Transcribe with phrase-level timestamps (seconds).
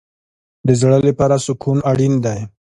[0.67, 2.39] د زړه لپاره سکون اړین دی